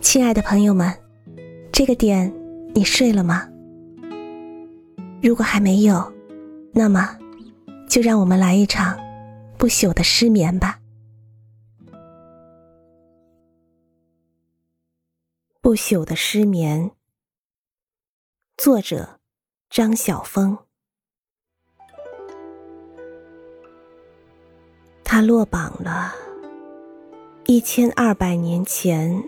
[0.00, 0.92] 亲爱的朋友们，
[1.72, 2.32] 这个点
[2.74, 3.48] 你睡了吗？
[5.22, 6.12] 如果还没有，
[6.72, 7.18] 那么
[7.88, 8.98] 就让我们来一场
[9.58, 10.78] 不朽的失眠吧。
[15.60, 16.90] 不朽的失眠，
[18.56, 19.18] 作者
[19.70, 20.58] 张晓峰。
[25.02, 26.12] 他落榜了，
[27.46, 29.22] 一千二百年前。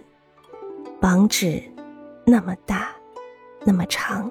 [0.98, 1.62] 榜纸
[2.24, 2.88] 那么大，
[3.64, 4.30] 那么长，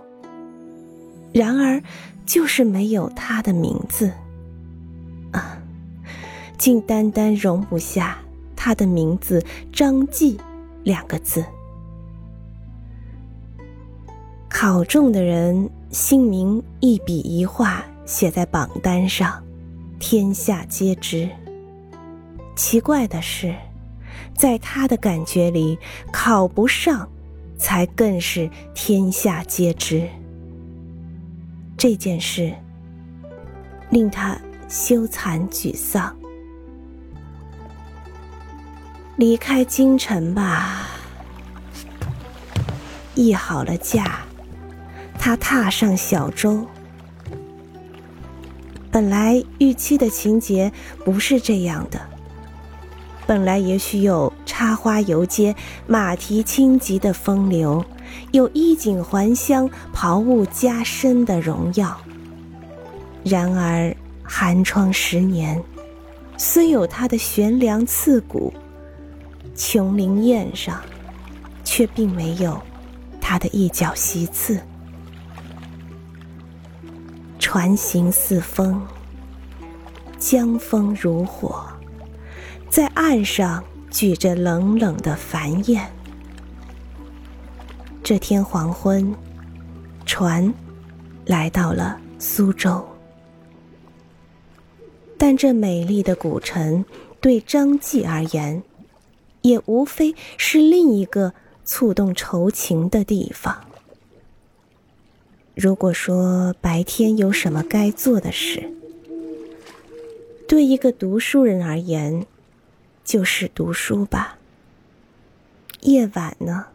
[1.31, 1.81] 然而
[2.25, 4.11] 就是没有他的名字
[5.31, 5.59] 啊，
[6.58, 8.17] 竟单单容不下
[8.55, 10.38] 他的名字“张继”
[10.83, 11.45] 两个字。
[14.49, 19.41] 考中的人姓名一笔一画写在榜单上，
[19.99, 21.30] 天下皆知。
[22.55, 23.53] 奇怪的是。
[24.38, 25.77] 在他的感觉里，
[26.11, 27.09] 考不上，
[27.58, 30.08] 才更是天下皆知。
[31.78, 32.53] 这件事
[33.89, 36.16] 令他羞惭沮丧。
[39.17, 40.89] 离开京城吧。
[43.16, 44.19] 议好了价，
[45.17, 46.67] 他踏上小舟。
[48.91, 50.72] 本来预期的情节
[51.06, 52.14] 不是这样的。
[53.28, 55.56] 本来也许有插花游街、
[55.88, 57.84] 马蹄轻疾的风流，
[58.31, 62.00] 有衣锦还乡、袍物加身的荣耀。
[63.23, 65.59] 然而寒窗十年，
[66.38, 68.53] 虽有他的悬梁刺骨，
[69.56, 70.80] 琼林宴上，
[71.64, 72.62] 却并没有
[73.20, 74.59] 他的一角席次。
[77.40, 78.80] 船行似风，
[80.20, 81.66] 江风如火。
[82.76, 85.90] 在岸上举着冷冷的繁燕。
[88.04, 89.16] 这天黄昏，
[90.06, 90.53] 船
[91.25, 92.85] 来到了苏州。
[95.18, 96.84] 但这美丽的古城
[97.22, 98.62] 对张继而言，
[99.41, 101.34] 也无非是另一个
[101.64, 103.58] 触动愁情的地方。
[105.53, 108.69] 如果说白天有什么该做的事，
[110.46, 112.25] 对一个读书人而言，
[113.05, 114.38] 就是读书吧。
[115.81, 116.66] 夜晚呢？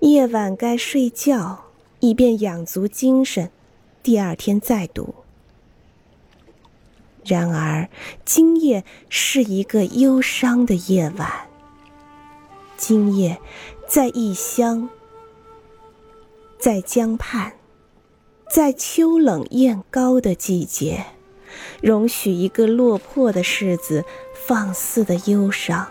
[0.00, 1.66] 夜晚该睡觉，
[2.00, 3.50] 以便养足精神，
[4.02, 5.14] 第二天再读。
[7.24, 7.88] 然而，
[8.24, 11.48] 今夜是一个忧伤的夜晚。
[12.76, 13.40] 今夜，
[13.86, 14.88] 在异乡，
[16.58, 17.52] 在江畔，
[18.50, 21.04] 在秋冷雁高的季节。
[21.80, 24.04] 容许一个落魄的世子
[24.46, 25.90] 放肆的忧伤。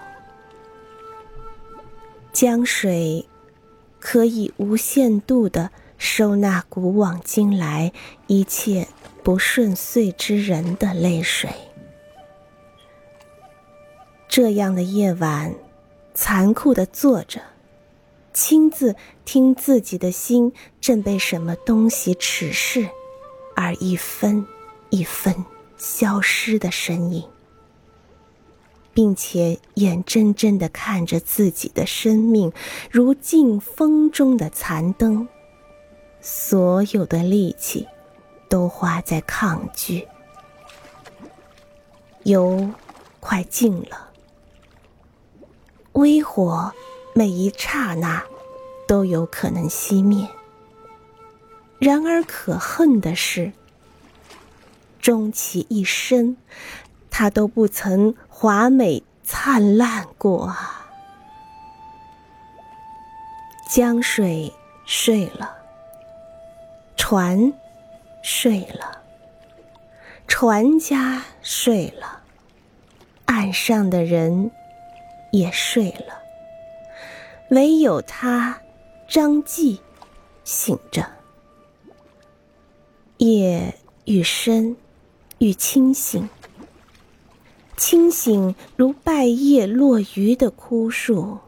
[2.34, 3.28] 江水
[4.00, 7.92] 可以无限度的收纳古往今来
[8.28, 8.88] 一切
[9.24, 11.50] 不顺遂之人的泪水。
[14.30, 15.56] 这样的夜晚，
[16.14, 17.42] 残酷的坐着，
[18.34, 22.88] 亲自听自己的心正被什么东西耻视，
[23.56, 24.46] 而一分
[24.90, 25.46] 一分。
[25.80, 27.24] 消失的身影，
[28.96, 32.52] 并且眼睁睁的看着自己的生命
[32.90, 35.28] 如镜风中的残灯，
[36.20, 37.88] 所有的力气
[38.50, 40.08] 都花在抗拒。
[42.24, 42.72] 油
[43.20, 44.10] 快尽了，
[45.92, 46.74] 微火
[47.14, 48.24] 每一刹那
[48.88, 50.28] 都有可能熄灭。
[51.78, 53.54] 然而可恨的是。
[55.08, 56.36] 终其一生，
[57.10, 60.86] 他都不曾华美灿烂过啊！
[63.70, 64.52] 江水
[64.86, 65.60] 睡了，
[66.98, 67.54] 船
[68.22, 69.02] 睡了，
[70.28, 72.24] 船家睡了，
[73.28, 74.52] 岸上的人
[75.32, 76.22] 也睡了，
[77.52, 78.60] 唯有他
[79.08, 79.80] 张继
[80.44, 81.10] 醒着。
[83.20, 83.74] 夜
[84.04, 84.76] 愈深。
[85.40, 86.28] 与清醒，
[87.76, 91.40] 清醒如败叶落余的枯树，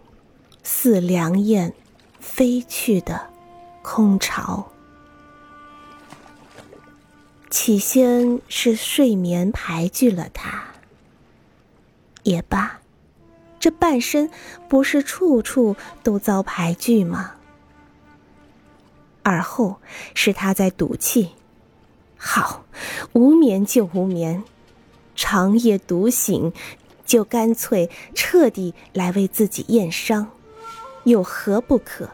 [0.63, 1.73] 似凉雁
[2.19, 3.29] 飞去的
[3.81, 4.71] 空巢。
[7.49, 10.65] 起先是睡眠排拒了他，
[12.21, 12.79] 也罢，
[13.59, 14.29] 这半生
[14.67, 17.31] 不是处处都遭排拒吗？
[19.23, 19.81] 而后
[20.13, 21.31] 是他在赌气。
[22.21, 22.65] 好，
[23.13, 24.43] 无眠就无眠，
[25.15, 26.51] 长夜独醒，
[27.05, 30.29] 就干脆彻底来为自己验伤，
[31.05, 32.09] 有何不可？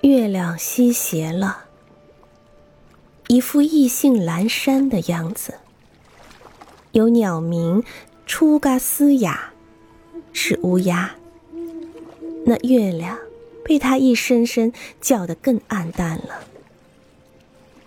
[0.00, 1.66] 月亮西斜了，
[3.28, 5.54] 一副意兴阑珊的样子。
[6.90, 7.84] 有鸟鸣，
[8.26, 9.52] 出嘎嘶哑，
[10.32, 11.14] 是乌鸦。
[12.44, 13.16] 那月亮
[13.64, 16.44] 被他一声声叫得更暗淡了。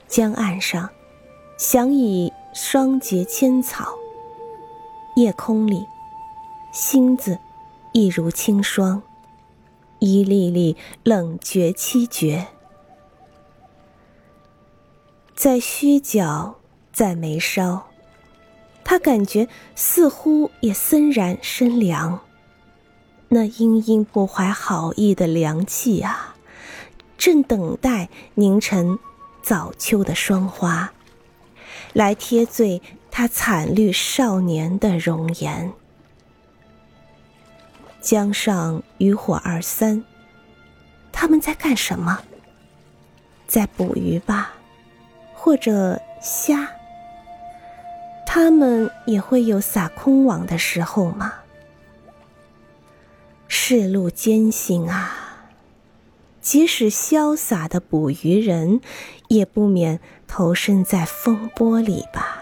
[0.07, 0.89] 江岸上，
[1.57, 3.93] 响以霜结千草。
[5.15, 5.85] 夜空里，
[6.71, 7.37] 星子
[7.91, 9.01] 一如清霜，
[9.99, 12.47] 一粒粒冷绝凄绝。
[15.35, 16.55] 在须角，
[16.93, 17.83] 在眉梢。
[18.83, 22.21] 他感觉似乎也森然深凉，
[23.27, 26.35] 那殷殷不怀好意的凉气啊，
[27.17, 28.97] 正等待凝成
[29.47, 30.91] 早秋的霜花，
[31.93, 35.71] 来贴醉他惨绿少年的容颜。
[38.01, 40.03] 江上渔火二三，
[41.13, 42.19] 他们在干什么？
[43.47, 44.51] 在捕鱼吧，
[45.33, 46.69] 或者虾？
[48.25, 51.35] 他们也会有撒空网的时候吗？
[53.47, 55.26] 世路艰辛啊，
[56.47, 58.79] 即使潇洒的捕鱼人，
[59.27, 59.99] 也不免
[60.29, 62.41] 投身在风波里吧。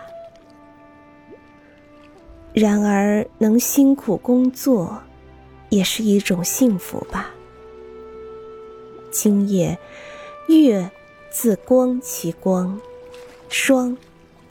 [2.53, 5.01] 然而，能辛苦工作，
[5.69, 7.31] 也是一种幸福吧。
[9.09, 9.75] 今夜，
[10.49, 10.91] 月
[11.31, 12.79] 自光其光，
[13.49, 13.97] 霜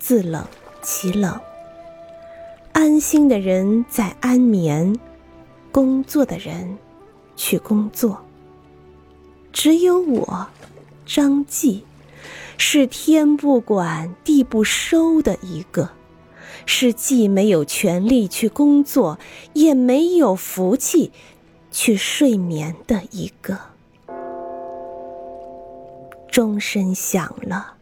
[0.00, 0.44] 自冷。
[0.82, 1.40] 其冷，
[2.72, 4.98] 安心的人在安眠，
[5.70, 6.76] 工作的人
[7.36, 8.23] 去工作。
[9.54, 10.48] 只有我，
[11.06, 11.84] 张继，
[12.58, 15.90] 是天不管地不收的一个，
[16.66, 19.16] 是既没有权利去工作，
[19.52, 21.12] 也没有福气
[21.70, 23.56] 去睡眠的一个。
[26.28, 27.74] 钟声响了。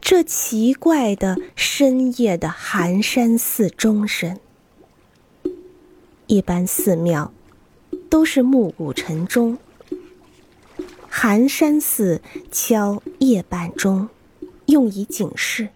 [0.00, 4.36] 这奇怪的深夜的寒山寺钟声，
[6.26, 7.32] 一般寺庙
[8.08, 9.56] 都是暮鼓晨钟，
[11.12, 12.22] 寒山寺
[12.52, 14.08] 敲夜半钟，
[14.66, 15.68] 用以警示。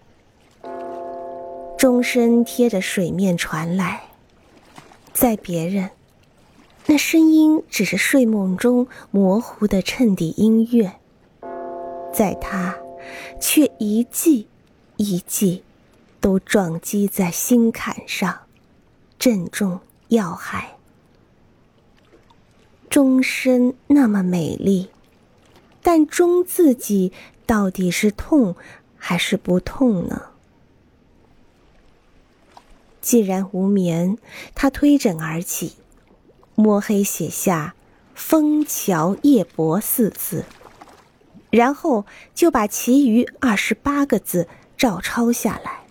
[1.77, 4.05] 钟声贴着水面传来，
[5.13, 5.91] 在别人，
[6.85, 10.93] 那声音只是睡梦中模糊的衬底音乐，
[12.13, 12.75] 在他。
[13.39, 14.47] 却一记
[14.95, 15.63] 一记，
[16.19, 18.39] 都撞击在心坎上，
[19.19, 20.77] 正中要害。
[22.89, 24.89] 钟声那么美丽，
[25.85, 27.13] 但钟自己
[27.45, 28.55] 到底是痛
[28.97, 30.29] 还是不痛呢？
[33.01, 34.17] 既然无眠，
[34.55, 35.75] 他推枕而起，
[36.55, 37.75] 摸黑写下
[38.15, 40.45] “枫桥夜泊”四字。
[41.51, 45.81] 然后就把其余二十八个字照抄下来。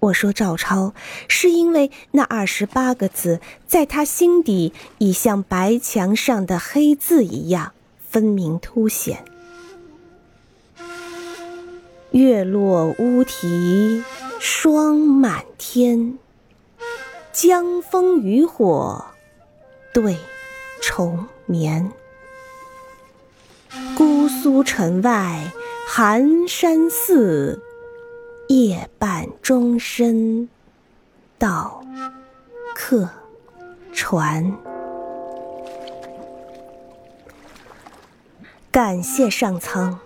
[0.00, 0.94] 我说照抄，
[1.28, 7.72] 是因为那二十八个字在他心底已像白墙上的黑字一样
[8.12, 9.24] 分明凸显。
[12.10, 14.04] 月落乌啼
[14.38, 16.18] 霜满天，
[17.32, 19.02] 江枫渔火
[19.94, 20.18] 对
[20.82, 21.90] 愁眠。
[23.96, 25.50] 姑苏城外
[25.88, 27.62] 寒山寺，
[28.48, 30.46] 夜半钟声
[31.38, 31.82] 到
[32.74, 33.08] 客
[33.94, 34.54] 船。
[38.72, 39.98] 感谢上苍，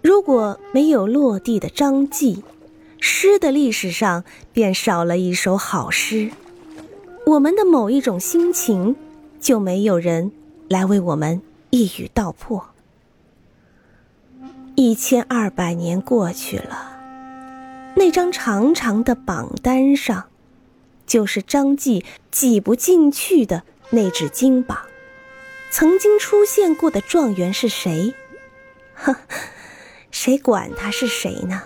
[0.00, 2.42] 如果没有落地的张继，
[2.98, 4.24] 诗的历史上
[4.54, 6.30] 便少了一首好诗，
[7.26, 8.96] 我们的某一种心情
[9.38, 10.32] 就没有人
[10.66, 12.70] 来为我们一语道破。
[14.76, 16.98] 一千二百年过去了，
[17.96, 20.24] 那张长长的榜单上，
[21.06, 24.78] 就是张继挤不进去的那只金榜。
[25.76, 28.14] 曾经出现过的状元是谁？
[28.94, 29.16] 哼，
[30.12, 31.64] 谁管他是谁呢？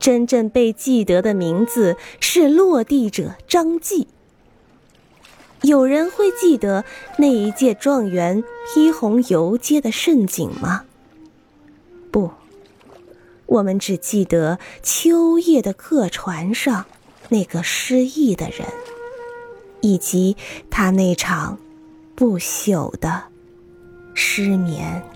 [0.00, 4.08] 真正被记得的名字是落地者张继。
[5.60, 6.86] 有人会记得
[7.18, 10.86] 那一届状元披红游街的盛景吗？
[12.10, 12.30] 不，
[13.44, 16.86] 我们只记得秋夜的客船上
[17.28, 18.66] 那个失意的人，
[19.82, 20.38] 以及
[20.70, 21.58] 他那场
[22.16, 23.22] 不朽的
[24.14, 25.15] 失眠。